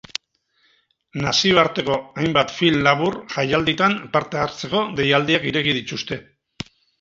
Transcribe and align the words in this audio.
Nazioarteko 1.25 1.97
hainbat 2.21 2.53
film 2.61 2.81
labur 2.87 3.17
jaialditan 3.35 3.99
parte 4.17 4.41
hartzeko 4.45 4.83
deialdiak 5.01 5.47
ireki 5.53 5.77
dituzte. 5.81 6.19